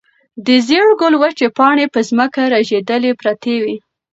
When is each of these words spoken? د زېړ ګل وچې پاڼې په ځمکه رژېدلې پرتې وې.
د 0.45 0.47
زېړ 0.67 0.87
ګل 0.99 1.13
وچې 1.21 1.47
پاڼې 1.57 1.85
په 1.93 1.99
ځمکه 2.09 2.41
رژېدلې 2.53 3.11
پرتې 3.21 3.55
وې. 3.63 3.75